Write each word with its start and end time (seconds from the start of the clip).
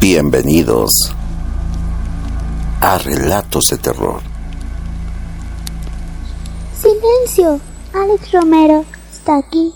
Bienvenidos 0.00 0.92
a 2.80 2.98
Relatos 2.98 3.68
de 3.70 3.78
Terror. 3.78 4.20
Silencio, 6.78 7.58
Alex 7.94 8.30
Romero 8.30 8.84
está 9.10 9.38
aquí. 9.38 9.72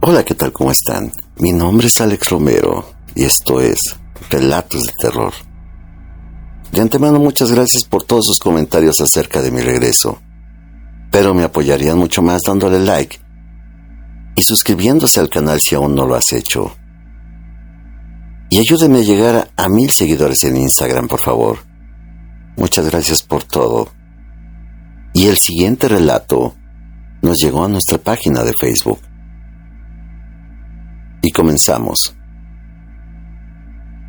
Hola, 0.00 0.24
¿qué 0.24 0.34
tal? 0.34 0.52
¿Cómo 0.52 0.72
están? 0.72 1.12
Mi 1.36 1.52
nombre 1.52 1.86
es 1.86 2.00
Alex 2.00 2.30
Romero 2.30 2.84
y 3.14 3.24
esto 3.24 3.60
es 3.60 3.78
Relatos 4.28 4.82
de 4.82 4.92
Terror. 5.00 5.32
De 6.72 6.80
antemano 6.80 7.20
muchas 7.20 7.52
gracias 7.52 7.84
por 7.84 8.02
todos 8.02 8.24
sus 8.26 8.38
comentarios 8.38 9.00
acerca 9.00 9.40
de 9.40 9.52
mi 9.52 9.60
regreso, 9.60 10.20
pero 11.12 11.32
me 11.32 11.44
apoyarían 11.44 11.96
mucho 11.96 12.22
más 12.22 12.42
dándole 12.44 12.80
like 12.80 13.20
y 14.34 14.42
suscribiéndose 14.42 15.20
al 15.20 15.30
canal 15.30 15.60
si 15.60 15.76
aún 15.76 15.94
no 15.94 16.04
lo 16.04 16.16
has 16.16 16.32
hecho. 16.32 16.72
Y 18.50 18.58
ayúdenme 18.58 18.98
a 18.98 19.02
llegar 19.02 19.50
a 19.56 19.68
mil 19.68 19.90
seguidores 19.90 20.42
en 20.44 20.56
Instagram, 20.56 21.06
por 21.06 21.20
favor. 21.20 21.58
Muchas 22.56 22.88
gracias 22.90 23.22
por 23.22 23.44
todo. 23.44 23.88
Y 25.12 25.26
el 25.26 25.36
siguiente 25.36 25.88
relato 25.88 26.54
nos 27.20 27.38
llegó 27.42 27.64
a 27.64 27.68
nuestra 27.68 27.98
página 27.98 28.42
de 28.42 28.52
Facebook. 28.58 29.00
Y 31.20 31.30
comenzamos. 31.30 32.14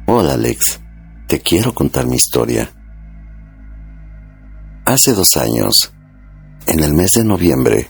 Hola 0.07 0.33
Alex, 0.33 0.80
te 1.27 1.41
quiero 1.41 1.73
contar 1.73 2.08
mi 2.08 2.16
historia. 2.16 2.71
Hace 4.85 5.13
dos 5.13 5.38
años, 5.38 5.94
en 6.66 6.80
el 6.83 6.94
mes 6.94 7.11
de 7.11 7.23
noviembre, 7.23 7.89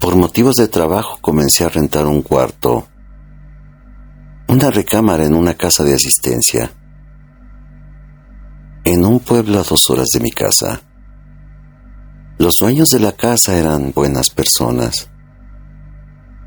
por 0.00 0.16
motivos 0.16 0.56
de 0.56 0.68
trabajo 0.68 1.18
comencé 1.20 1.64
a 1.64 1.68
rentar 1.68 2.06
un 2.06 2.22
cuarto 2.22 2.88
una 4.52 4.70
recámara 4.70 5.24
en 5.24 5.32
una 5.32 5.54
casa 5.54 5.82
de 5.82 5.94
asistencia, 5.94 6.70
en 8.84 9.06
un 9.06 9.18
pueblo 9.18 9.58
a 9.58 9.62
dos 9.62 9.88
horas 9.88 10.08
de 10.12 10.20
mi 10.20 10.30
casa. 10.30 10.82
Los 12.36 12.56
dueños 12.60 12.90
de 12.90 13.00
la 13.00 13.12
casa 13.12 13.56
eran 13.56 13.92
buenas 13.92 14.28
personas, 14.28 15.08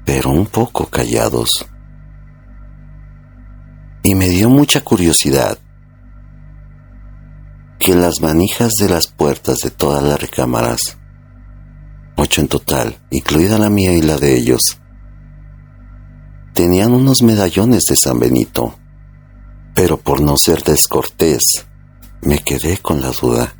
pero 0.05 0.29
un 0.29 0.45
poco 0.45 0.85
callados. 0.85 1.65
Y 4.03 4.13
me 4.13 4.29
dio 4.29 4.49
mucha 4.49 4.81
curiosidad 4.81 5.57
que 7.79 7.95
las 7.95 8.21
manijas 8.21 8.73
de 8.79 8.87
las 8.87 9.07
puertas 9.07 9.57
de 9.63 9.71
todas 9.71 10.03
las 10.03 10.21
recámaras, 10.21 10.99
ocho 12.17 12.41
en 12.41 12.49
total, 12.49 12.99
incluida 13.09 13.57
la 13.57 13.71
mía 13.71 13.93
y 13.93 14.03
la 14.03 14.17
de 14.17 14.35
ellos, 14.35 14.79
tenían 16.55 16.93
unos 16.93 17.21
medallones 17.21 17.83
de 17.83 17.97
San 17.97 18.17
Benito, 18.17 18.75
pero 19.75 19.97
por 19.97 20.21
no 20.21 20.37
ser 20.37 20.63
descortés, 20.63 21.65
me 22.21 22.39
quedé 22.39 22.77
con 22.77 23.01
la 23.01 23.11
duda. 23.11 23.53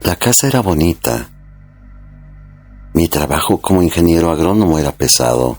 La 0.00 0.16
casa 0.16 0.46
era 0.46 0.60
bonita. 0.60 1.28
Mi 2.94 3.08
trabajo 3.08 3.60
como 3.60 3.82
ingeniero 3.82 4.30
agrónomo 4.30 4.78
era 4.78 4.92
pesado. 4.92 5.58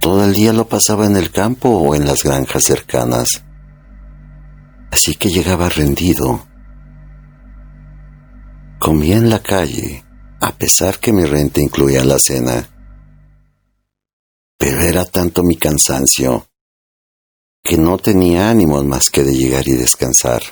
Todo 0.00 0.24
el 0.24 0.32
día 0.32 0.54
lo 0.54 0.66
pasaba 0.66 1.04
en 1.04 1.16
el 1.16 1.30
campo 1.30 1.68
o 1.68 1.94
en 1.94 2.06
las 2.06 2.22
granjas 2.22 2.62
cercanas. 2.64 3.44
Así 4.90 5.14
que 5.14 5.28
llegaba 5.28 5.68
rendido. 5.68 6.46
Comía 8.78 9.18
en 9.18 9.28
la 9.28 9.40
calle, 9.40 10.04
a 10.40 10.52
pesar 10.52 10.98
que 10.98 11.12
mi 11.12 11.26
renta 11.26 11.60
incluía 11.60 12.02
la 12.02 12.18
cena 12.18 12.71
era 14.84 15.04
tanto 15.04 15.42
mi 15.42 15.56
cansancio 15.56 16.46
que 17.62 17.76
no 17.76 17.98
tenía 17.98 18.50
ánimos 18.50 18.84
más 18.84 19.10
que 19.10 19.22
de 19.22 19.34
llegar 19.34 19.66
y 19.68 19.72
descansar. 19.72 20.42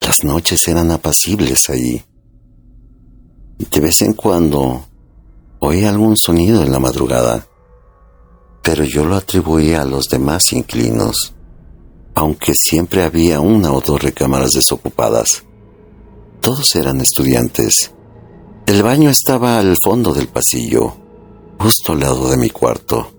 Las 0.00 0.24
noches 0.24 0.66
eran 0.66 0.90
apacibles 0.90 1.70
allí. 1.70 2.02
De 3.58 3.80
vez 3.80 4.00
en 4.02 4.14
cuando 4.14 4.84
oía 5.60 5.90
algún 5.90 6.16
sonido 6.16 6.62
en 6.62 6.72
la 6.72 6.80
madrugada, 6.80 7.46
pero 8.62 8.84
yo 8.84 9.04
lo 9.04 9.16
atribuía 9.16 9.82
a 9.82 9.86
los 9.86 10.06
demás 10.06 10.52
inquilinos, 10.52 11.34
aunque 12.14 12.54
siempre 12.54 13.04
había 13.04 13.40
una 13.40 13.72
o 13.72 13.80
dos 13.80 14.02
recámaras 14.02 14.50
desocupadas. 14.50 15.44
Todos 16.40 16.74
eran 16.74 17.00
estudiantes. 17.00 17.92
El 18.66 18.82
baño 18.82 19.10
estaba 19.10 19.58
al 19.58 19.76
fondo 19.84 20.12
del 20.12 20.28
pasillo 20.28 21.09
justo 21.60 21.92
al 21.92 22.00
lado 22.00 22.30
de 22.30 22.38
mi 22.38 22.48
cuarto, 22.48 23.12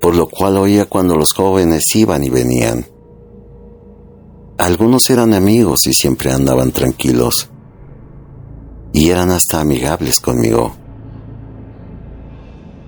por 0.00 0.16
lo 0.16 0.30
cual 0.30 0.56
oía 0.56 0.86
cuando 0.86 1.14
los 1.14 1.34
jóvenes 1.34 1.94
iban 1.94 2.24
y 2.24 2.30
venían. 2.30 2.86
Algunos 4.56 5.10
eran 5.10 5.34
amigos 5.34 5.86
y 5.86 5.92
siempre 5.92 6.32
andaban 6.32 6.72
tranquilos, 6.72 7.50
y 8.94 9.10
eran 9.10 9.30
hasta 9.30 9.60
amigables 9.60 10.20
conmigo. 10.20 10.72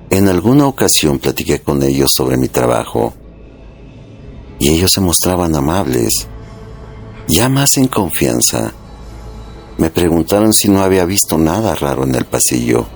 En 0.08 0.28
alguna 0.28 0.66
ocasión 0.66 1.18
platiqué 1.18 1.60
con 1.60 1.82
ellos 1.82 2.10
sobre 2.16 2.38
mi 2.38 2.48
trabajo, 2.48 3.12
y 4.58 4.70
ellos 4.70 4.90
se 4.90 5.02
mostraban 5.02 5.54
amables, 5.54 6.28
ya 7.28 7.50
más 7.50 7.76
en 7.76 7.88
confianza. 7.88 8.72
Me 9.76 9.90
preguntaron 9.90 10.54
si 10.54 10.70
no 10.70 10.82
había 10.82 11.04
visto 11.04 11.36
nada 11.36 11.74
raro 11.74 12.04
en 12.04 12.14
el 12.14 12.24
pasillo 12.24 12.86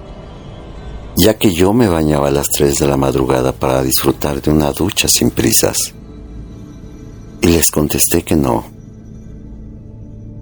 ya 1.16 1.38
que 1.38 1.52
yo 1.52 1.72
me 1.72 1.88
bañaba 1.88 2.28
a 2.28 2.30
las 2.30 2.48
3 2.48 2.76
de 2.76 2.86
la 2.86 2.96
madrugada 2.96 3.52
para 3.52 3.82
disfrutar 3.82 4.42
de 4.42 4.50
una 4.50 4.70
ducha 4.72 5.08
sin 5.08 5.30
prisas. 5.30 5.94
Y 7.40 7.48
les 7.48 7.70
contesté 7.70 8.22
que 8.22 8.36
no. 8.36 8.64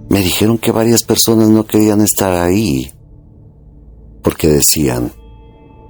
Me 0.09 0.21
dijeron 0.21 0.57
que 0.57 0.71
varias 0.71 1.03
personas 1.03 1.49
no 1.49 1.65
querían 1.65 2.01
estar 2.01 2.33
ahí 2.33 2.91
porque 4.21 4.47
decían 4.47 5.13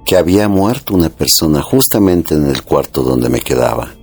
que 0.04 0.16
había 0.16 0.48
muerto 0.48 0.94
una 0.94 1.08
persona 1.08 1.62
justamente 1.62 2.34
en 2.34 2.46
el 2.46 2.62
cuarto 2.62 3.02
donde 3.02 3.28
me 3.28 3.40
quedaba. 3.40 3.94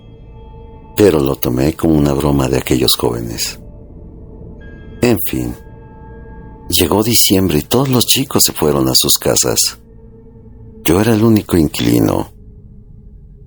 Pero 0.98 1.20
lo 1.20 1.36
tomé 1.38 1.74
como 1.74 1.96
una 1.96 2.14
broma 2.14 2.50
de 2.50 2.58
aquellos 2.58 2.96
jóvenes. 2.96 3.60
En 5.02 5.18
fin, 5.30 5.56
llegó 6.70 7.04
diciembre 7.04 7.60
y 7.60 7.62
todos 7.62 7.90
los 7.90 8.06
chicos 8.06 8.44
se 8.44 8.54
fueron 8.54 8.90
a 8.90 8.96
sus 8.96 9.18
casas. 9.18 9.80
Yo 10.86 11.00
era 11.00 11.14
el 11.14 11.24
único 11.24 11.56
inquilino. 11.56 12.34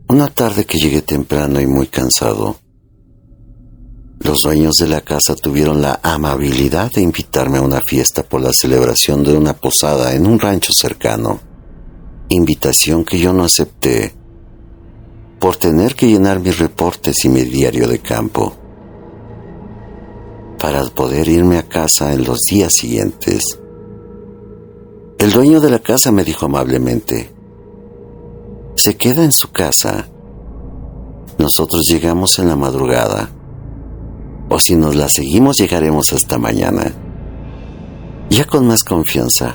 Una 0.09 0.29
tarde 0.29 0.65
que 0.65 0.79
llegué 0.79 1.03
temprano 1.03 1.61
y 1.61 1.67
muy 1.67 1.87
cansado, 1.89 2.57
los 4.21 4.41
dueños 4.41 4.77
de 4.77 4.89
la 4.89 5.03
casa 5.03 5.35
tuvieron 5.35 5.83
la 5.83 6.01
amabilidad 6.03 6.91
de 6.91 7.03
invitarme 7.03 7.59
a 7.59 7.63
una 7.63 7.81
fiesta 7.87 8.23
por 8.23 8.41
la 8.41 8.55
celebración 8.55 9.23
de 9.23 9.37
una 9.37 9.53
posada 9.53 10.15
en 10.15 10.27
un 10.27 10.39
rancho 10.39 10.73
cercano, 10.73 11.41
invitación 12.31 13.05
que 13.05 13.19
yo 13.19 13.35
no 13.35 13.45
acepté 13.45 14.15
por 15.39 15.57
tener 15.57 15.95
que 15.95 16.09
llenar 16.09 16.41
mis 16.41 16.59
reportes 16.59 17.23
y 17.25 17.29
mi 17.29 17.43
diario 17.43 17.87
de 17.87 17.99
campo 17.99 18.57
para 20.59 20.83
poder 20.87 21.29
irme 21.29 21.59
a 21.59 21.69
casa 21.69 22.15
en 22.15 22.25
los 22.25 22.39
días 22.51 22.73
siguientes. 22.73 23.59
El 25.19 25.33
dueño 25.33 25.61
de 25.61 25.71
la 25.71 25.79
casa 25.79 26.13
me 26.13 26.25
dijo 26.25 26.45
amablemente, 26.45 27.33
se 28.75 28.97
queda 28.99 29.25
en 29.25 29.33
su 29.33 29.51
casa. 29.51 30.09
Nosotros 31.39 31.89
llegamos 31.89 32.39
en 32.39 32.49
la 32.49 32.57
madrugada, 32.57 33.31
o 34.51 34.59
si 34.59 34.77
nos 34.77 34.95
la 34.95 35.09
seguimos 35.09 35.57
llegaremos 35.57 36.13
hasta 36.13 36.37
mañana. 36.37 36.93
Ya 38.29 38.45
con 38.45 38.67
más 38.67 38.85
confianza. 38.85 39.55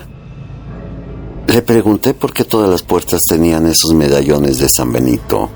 Le 1.48 1.62
pregunté 1.62 2.16
por 2.16 2.34
qué 2.34 2.44
todas 2.44 2.70
las 2.70 2.82
puertas 2.82 3.22
tenían 3.30 3.68
esos 3.68 3.94
medallones 3.94 4.58
de 4.58 4.68
San 4.68 4.92
Benito. 4.92 5.50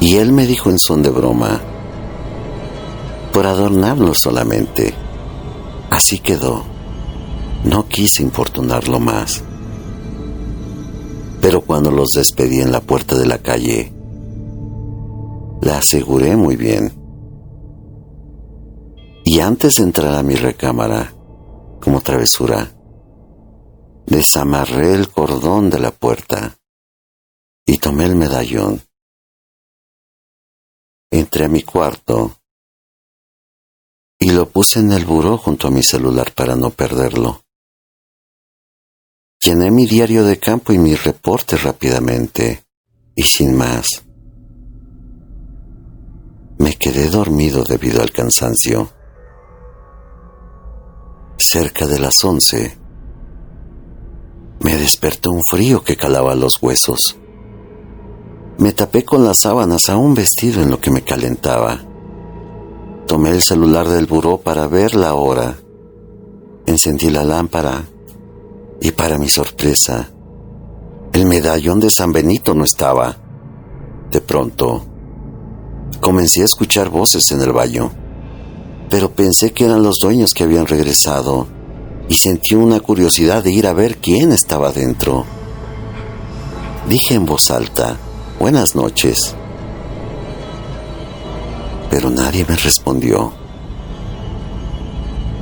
Y 0.00 0.16
él 0.16 0.32
me 0.32 0.46
dijo 0.46 0.68
en 0.68 0.78
son 0.78 1.02
de 1.02 1.10
broma, 1.10 1.62
por 3.32 3.46
adornarlos 3.46 4.18
solamente. 4.18 4.92
Así 5.90 6.18
quedó. 6.18 6.77
No 7.64 7.88
quise 7.88 8.22
importunarlo 8.22 9.00
más. 9.00 9.42
Pero 11.40 11.60
cuando 11.62 11.90
los 11.90 12.10
despedí 12.10 12.60
en 12.60 12.72
la 12.72 12.80
puerta 12.80 13.16
de 13.16 13.26
la 13.26 13.38
calle, 13.38 13.92
la 15.60 15.78
aseguré 15.78 16.36
muy 16.36 16.56
bien. 16.56 16.92
Y 19.24 19.40
antes 19.40 19.76
de 19.76 19.82
entrar 19.82 20.14
a 20.14 20.22
mi 20.22 20.34
recámara, 20.34 21.12
como 21.80 22.00
travesura, 22.00 22.72
desamarré 24.06 24.94
el 24.94 25.10
cordón 25.10 25.70
de 25.70 25.78
la 25.78 25.90
puerta 25.90 26.56
y 27.66 27.78
tomé 27.78 28.06
el 28.06 28.16
medallón. 28.16 28.80
Entré 31.10 31.44
a 31.44 31.48
mi 31.48 31.62
cuarto 31.62 32.36
y 34.18 34.30
lo 34.30 34.48
puse 34.48 34.80
en 34.80 34.92
el 34.92 35.04
buró 35.04 35.36
junto 35.36 35.68
a 35.68 35.70
mi 35.70 35.82
celular 35.82 36.32
para 36.34 36.56
no 36.56 36.70
perderlo. 36.70 37.42
Llené 39.40 39.70
mi 39.70 39.86
diario 39.86 40.24
de 40.24 40.38
campo 40.38 40.72
y 40.72 40.78
mi 40.78 40.96
reporte 40.96 41.56
rápidamente. 41.56 42.64
Y 43.14 43.22
sin 43.22 43.56
más, 43.56 44.04
me 46.58 46.74
quedé 46.74 47.08
dormido 47.08 47.62
debido 47.62 48.02
al 48.02 48.10
cansancio. 48.10 48.90
Cerca 51.36 51.86
de 51.86 52.00
las 52.00 52.24
once, 52.24 52.76
me 54.60 54.76
despertó 54.76 55.30
un 55.30 55.44
frío 55.44 55.84
que 55.84 55.96
calaba 55.96 56.34
los 56.34 56.60
huesos. 56.60 57.16
Me 58.58 58.72
tapé 58.72 59.04
con 59.04 59.24
las 59.24 59.38
sábanas 59.38 59.88
aún 59.88 60.14
vestido 60.14 60.62
en 60.62 60.70
lo 60.70 60.80
que 60.80 60.90
me 60.90 61.02
calentaba. 61.02 61.80
Tomé 63.06 63.30
el 63.30 63.42
celular 63.42 63.88
del 63.88 64.06
buró 64.06 64.38
para 64.38 64.66
ver 64.66 64.96
la 64.96 65.14
hora. 65.14 65.58
Encendí 66.66 67.08
la 67.08 67.22
lámpara 67.22 67.84
y 68.80 68.92
para 68.92 69.18
mi 69.18 69.28
sorpresa, 69.28 70.10
el 71.12 71.26
medallón 71.26 71.80
de 71.80 71.90
San 71.90 72.12
Benito 72.12 72.54
no 72.54 72.64
estaba. 72.64 73.16
De 74.10 74.20
pronto, 74.20 74.84
comencé 76.00 76.42
a 76.42 76.44
escuchar 76.44 76.88
voces 76.88 77.30
en 77.32 77.40
el 77.40 77.52
baño, 77.52 77.90
pero 78.88 79.10
pensé 79.12 79.52
que 79.52 79.64
eran 79.64 79.82
los 79.82 79.98
dueños 80.00 80.32
que 80.32 80.44
habían 80.44 80.66
regresado 80.66 81.48
y 82.08 82.14
sentí 82.14 82.54
una 82.54 82.80
curiosidad 82.80 83.42
de 83.42 83.52
ir 83.52 83.66
a 83.66 83.72
ver 83.72 83.98
quién 83.98 84.32
estaba 84.32 84.72
dentro. 84.72 85.24
Dije 86.88 87.14
en 87.14 87.26
voz 87.26 87.50
alta, 87.50 87.96
buenas 88.38 88.74
noches. 88.74 89.34
Pero 91.90 92.10
nadie 92.10 92.46
me 92.48 92.56
respondió. 92.56 93.32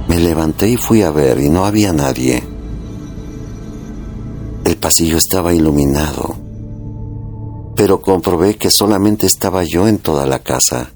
Me 0.08 0.18
levanté 0.18 0.68
y 0.70 0.76
fui 0.76 1.02
a 1.02 1.10
ver 1.10 1.38
y 1.40 1.50
no 1.50 1.66
había 1.66 1.92
nadie. 1.92 2.55
Pasillo 4.86 5.16
estaba 5.16 5.52
iluminado, 5.52 6.36
pero 7.74 8.00
comprobé 8.00 8.54
que 8.54 8.70
solamente 8.70 9.26
estaba 9.26 9.64
yo 9.64 9.88
en 9.88 9.98
toda 9.98 10.26
la 10.26 10.44
casa. 10.44 10.92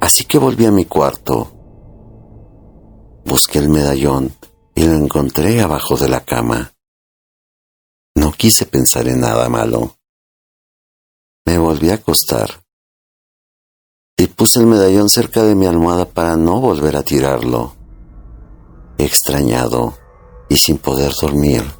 Así 0.00 0.24
que 0.24 0.38
volví 0.38 0.64
a 0.64 0.70
mi 0.70 0.86
cuarto 0.86 1.52
Busqué 3.26 3.58
el 3.58 3.68
medallón 3.68 4.34
y 4.74 4.86
lo 4.86 4.94
encontré 4.94 5.60
abajo 5.60 5.98
de 5.98 6.08
la 6.08 6.24
cama. 6.24 6.72
No 8.14 8.32
quise 8.32 8.64
pensar 8.64 9.06
en 9.06 9.20
nada 9.20 9.50
malo. 9.50 9.98
Me 11.44 11.58
volví 11.58 11.90
a 11.90 11.96
acostar 11.96 12.64
y 14.16 14.28
puse 14.28 14.60
el 14.60 14.66
medallón 14.66 15.10
cerca 15.10 15.42
de 15.42 15.54
mi 15.54 15.66
almohada 15.66 16.06
para 16.06 16.38
no 16.38 16.58
volver 16.58 16.96
a 16.96 17.02
tirarlo. 17.02 17.74
Extrañado 18.96 19.92
y 20.48 20.56
sin 20.56 20.78
poder 20.78 21.12
dormir, 21.20 21.77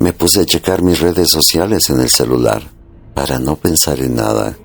me 0.00 0.12
puse 0.12 0.40
a 0.40 0.46
checar 0.46 0.82
mis 0.82 1.00
redes 1.00 1.30
sociales 1.30 1.90
en 1.90 2.00
el 2.00 2.10
celular 2.10 2.62
para 3.14 3.38
no 3.38 3.56
pensar 3.56 4.00
en 4.00 4.16
nada, 4.16 4.56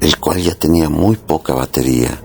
el 0.00 0.18
cual 0.18 0.42
ya 0.42 0.54
tenía 0.54 0.88
muy 0.88 1.16
poca 1.16 1.54
batería 1.54 2.20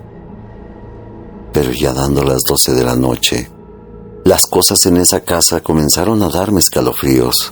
pero 1.57 1.71
ya 1.71 1.91
dando 1.91 2.23
las 2.23 2.43
doce 2.43 2.71
de 2.71 2.83
la 2.83 2.95
noche, 2.95 3.49
las 4.25 4.45
cosas 4.45 4.85
en 4.85 4.97
esa 4.97 5.21
casa 5.21 5.61
comenzaron 5.61 6.21
a 6.21 6.29
darme 6.29 6.59
escalofríos. 6.59 7.51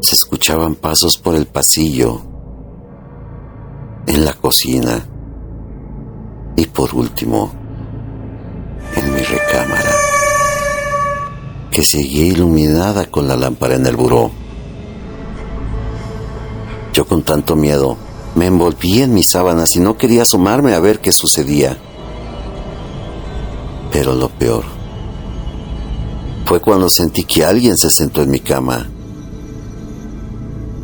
Se 0.00 0.14
escuchaban 0.14 0.74
pasos 0.74 1.18
por 1.18 1.34
el 1.34 1.44
pasillo, 1.44 2.22
en 4.06 4.24
la 4.24 4.32
cocina 4.32 5.06
y 6.56 6.64
por 6.64 6.94
último, 6.94 7.52
en 8.96 9.12
mi 9.12 9.20
recámara, 9.20 9.94
que 11.70 11.82
seguía 11.82 12.26
iluminada 12.26 13.06
con 13.06 13.28
la 13.28 13.36
lámpara 13.36 13.76
en 13.76 13.86
el 13.86 13.96
buró. 13.96 14.30
Yo 16.92 17.06
con 17.06 17.22
tanto 17.22 17.56
miedo 17.56 17.96
me 18.34 18.46
envolví 18.46 19.02
en 19.02 19.14
mis 19.14 19.30
sábanas 19.30 19.76
y 19.76 19.80
no 19.80 19.96
quería 19.96 20.22
asomarme 20.22 20.74
a 20.74 20.80
ver 20.80 21.00
qué 21.00 21.12
sucedía. 21.12 21.76
Pero 23.92 24.14
lo 24.14 24.28
peor 24.28 24.64
fue 26.44 26.60
cuando 26.60 26.88
sentí 26.88 27.22
que 27.22 27.44
alguien 27.44 27.76
se 27.76 27.90
sentó 27.90 28.22
en 28.22 28.30
mi 28.30 28.40
cama. 28.40 28.88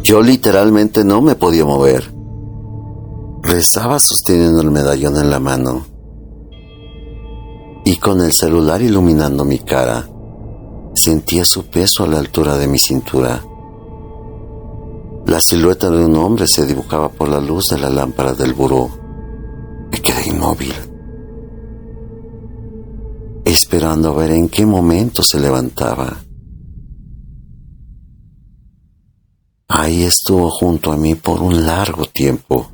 Yo 0.03 0.23
literalmente 0.23 1.03
no 1.03 1.21
me 1.21 1.35
podía 1.35 1.65
mover. 1.65 2.15
Rezaba 3.43 3.99
sosteniendo 3.99 4.61
el 4.61 4.71
medallón 4.71 5.17
en 5.17 5.31
la 5.31 5.41
mano 5.41 5.85
y 7.85 7.97
con 7.97 8.21
el 8.21 8.33
celular 8.33 8.83
iluminando 8.83 9.45
mi 9.45 9.59
cara, 9.59 10.09
sentía 10.97 11.45
su 11.45 11.67
peso 11.67 12.05
a 12.05 12.09
la 12.09 12.19
altura 12.19 12.57
de 12.57 12.67
mi 12.67 12.79
cintura. 12.79 13.45
La 15.27 15.41
silueta 15.41 15.91
de 15.91 16.05
un 16.05 16.17
hombre 16.17 16.47
se 16.47 16.67
dibujaba 16.67 17.09
por 17.09 17.29
la 17.29 17.41
luz 17.41 17.67
de 17.71 17.79
la 17.79 17.91
lámpara 17.91 18.33
del 18.33 18.55
buró. 18.55 18.89
Me 19.91 20.01
quedé 20.01 20.29
inmóvil 20.29 20.73
esperando 23.47 24.11
a 24.11 24.15
ver 24.15 24.33
en 24.33 24.49
qué 24.49 24.67
momento 24.67 25.23
se 25.23 25.39
levantaba. 25.39 26.17
Ahí 29.69 30.03
estuvo 30.03 30.51
junto 30.51 30.93
a 30.93 30.97
mí 30.97 31.15
por 31.15 31.41
un 31.41 31.65
largo 31.65 32.07
tiempo. 32.07 32.69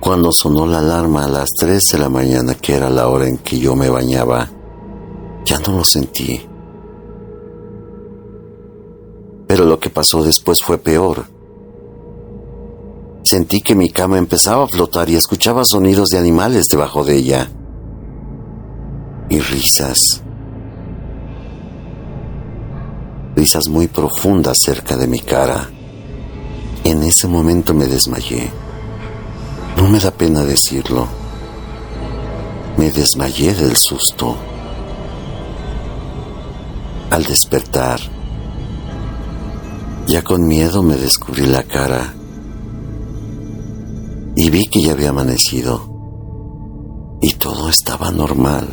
Cuando 0.00 0.32
sonó 0.32 0.66
la 0.66 0.78
alarma 0.78 1.24
a 1.24 1.28
las 1.28 1.50
3 1.58 1.82
de 1.92 1.98
la 1.98 2.08
mañana, 2.08 2.54
que 2.54 2.74
era 2.74 2.88
la 2.88 3.08
hora 3.08 3.28
en 3.28 3.38
que 3.38 3.58
yo 3.58 3.76
me 3.76 3.90
bañaba, 3.90 4.48
ya 5.48 5.58
no 5.60 5.78
lo 5.78 5.84
sentí. 5.84 6.46
Pero 9.46 9.64
lo 9.64 9.80
que 9.80 9.88
pasó 9.88 10.22
después 10.22 10.60
fue 10.62 10.76
peor. 10.76 11.24
Sentí 13.22 13.62
que 13.62 13.74
mi 13.74 13.88
cama 13.88 14.18
empezaba 14.18 14.64
a 14.64 14.68
flotar 14.68 15.08
y 15.08 15.16
escuchaba 15.16 15.64
sonidos 15.64 16.10
de 16.10 16.18
animales 16.18 16.66
debajo 16.70 17.02
de 17.02 17.16
ella 17.16 17.50
y 19.30 19.40
risas. 19.40 20.22
Risas 23.36 23.68
muy 23.68 23.86
profundas 23.86 24.58
cerca 24.62 24.96
de 24.96 25.06
mi 25.06 25.20
cara. 25.20 25.70
En 26.84 27.02
ese 27.02 27.26
momento 27.26 27.72
me 27.72 27.86
desmayé. 27.86 28.50
No 29.78 29.88
me 29.88 29.98
da 29.98 30.10
pena 30.10 30.42
decirlo. 30.42 31.06
Me 32.76 32.90
desmayé 32.90 33.54
del 33.54 33.76
susto. 33.76 34.47
Al 37.18 37.24
despertar, 37.24 37.98
ya 40.06 40.22
con 40.22 40.46
miedo 40.46 40.84
me 40.84 40.94
descubrí 40.94 41.46
la 41.46 41.64
cara 41.64 42.14
y 44.36 44.48
vi 44.50 44.68
que 44.68 44.80
ya 44.80 44.92
había 44.92 45.08
amanecido 45.08 47.18
y 47.20 47.34
todo 47.34 47.70
estaba 47.70 48.12
normal. 48.12 48.68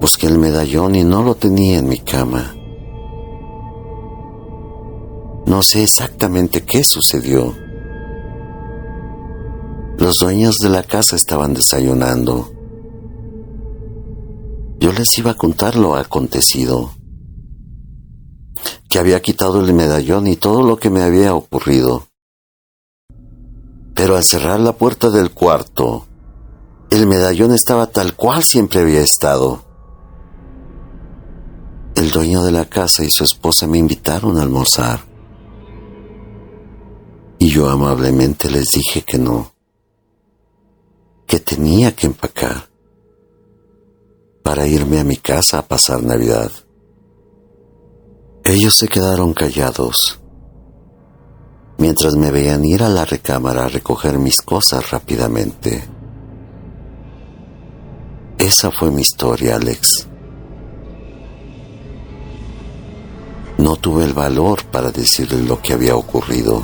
Busqué 0.00 0.28
el 0.28 0.38
medallón 0.38 0.94
y 0.94 1.02
no 1.02 1.24
lo 1.24 1.34
tenía 1.34 1.80
en 1.80 1.88
mi 1.88 1.98
cama. 1.98 2.54
No 5.44 5.60
sé 5.62 5.82
exactamente 5.82 6.62
qué 6.62 6.84
sucedió. 6.84 7.52
Los 9.98 10.18
dueños 10.20 10.54
de 10.62 10.68
la 10.68 10.84
casa 10.84 11.16
estaban 11.16 11.52
desayunando. 11.52 12.61
Yo 14.82 14.92
les 14.92 15.16
iba 15.16 15.30
a 15.30 15.34
contar 15.34 15.76
lo 15.76 15.94
acontecido, 15.94 16.90
que 18.88 18.98
había 18.98 19.22
quitado 19.22 19.64
el 19.64 19.72
medallón 19.74 20.26
y 20.26 20.34
todo 20.34 20.64
lo 20.64 20.76
que 20.76 20.90
me 20.90 21.02
había 21.02 21.36
ocurrido. 21.36 22.08
Pero 23.94 24.16
al 24.16 24.24
cerrar 24.24 24.58
la 24.58 24.72
puerta 24.72 25.10
del 25.10 25.30
cuarto, 25.30 26.08
el 26.90 27.06
medallón 27.06 27.52
estaba 27.52 27.86
tal 27.86 28.16
cual 28.16 28.42
siempre 28.42 28.80
había 28.80 29.02
estado. 29.02 29.62
El 31.94 32.10
dueño 32.10 32.42
de 32.42 32.50
la 32.50 32.64
casa 32.64 33.04
y 33.04 33.10
su 33.10 33.22
esposa 33.22 33.68
me 33.68 33.78
invitaron 33.78 34.36
a 34.36 34.42
almorzar. 34.42 35.04
Y 37.38 37.50
yo 37.50 37.70
amablemente 37.70 38.50
les 38.50 38.72
dije 38.72 39.02
que 39.02 39.18
no, 39.18 39.52
que 41.28 41.38
tenía 41.38 41.94
que 41.94 42.08
empacar 42.08 42.71
para 44.42 44.66
irme 44.66 45.00
a 45.00 45.04
mi 45.04 45.16
casa 45.16 45.58
a 45.58 45.62
pasar 45.62 46.02
Navidad. 46.02 46.50
Ellos 48.44 48.74
se 48.76 48.88
quedaron 48.88 49.34
callados 49.34 50.18
mientras 51.78 52.14
me 52.14 52.30
veían 52.30 52.64
ir 52.64 52.82
a 52.82 52.88
la 52.88 53.04
recámara 53.04 53.64
a 53.64 53.68
recoger 53.68 54.18
mis 54.18 54.36
cosas 54.36 54.90
rápidamente. 54.90 55.82
Esa 58.38 58.70
fue 58.70 58.90
mi 58.90 59.02
historia, 59.02 59.56
Alex. 59.56 60.08
No 63.58 63.76
tuve 63.76 64.04
el 64.04 64.12
valor 64.12 64.64
para 64.66 64.90
decirle 64.90 65.42
lo 65.42 65.62
que 65.62 65.72
había 65.72 65.94
ocurrido. 65.94 66.62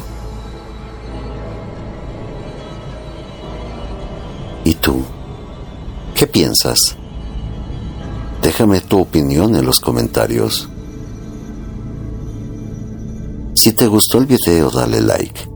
¿Y 4.64 4.75
tú? 4.75 5.02
¿Qué 6.14 6.26
piensas? 6.26 6.97
Déjame 8.48 8.80
tu 8.80 8.98
opinión 8.98 9.56
en 9.56 9.66
los 9.66 9.78
comentarios. 9.78 10.70
Si 13.54 13.74
te 13.74 13.86
gustó 13.86 14.16
el 14.16 14.24
video, 14.24 14.70
dale 14.70 15.02
like. 15.02 15.50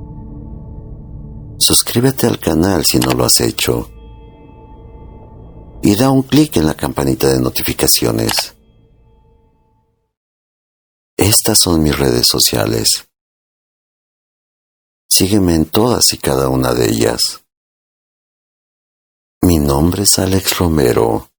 Suscríbete 1.58 2.26
al 2.26 2.38
canal 2.38 2.84
si 2.84 2.98
no 2.98 3.12
lo 3.12 3.24
has 3.24 3.40
hecho. 3.40 3.88
Y 5.82 5.96
da 5.96 6.10
un 6.10 6.22
clic 6.24 6.58
en 6.58 6.66
la 6.66 6.74
campanita 6.74 7.32
de 7.32 7.40
notificaciones. 7.40 8.54
Estas 11.16 11.60
son 11.60 11.82
mis 11.82 11.98
redes 11.98 12.26
sociales. 12.26 13.08
Sígueme 15.08 15.54
en 15.54 15.64
todas 15.64 16.12
y 16.12 16.18
cada 16.18 16.50
una 16.50 16.74
de 16.74 16.90
ellas. 16.90 17.40
Mi 19.40 19.58
nombre 19.58 20.02
es 20.02 20.18
Alex 20.18 20.58
Romero 20.58 21.31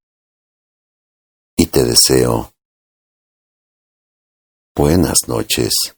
y 1.55 1.67
te 1.67 1.83
deseo 1.83 2.53
buenas 4.75 5.27
noches. 5.27 5.95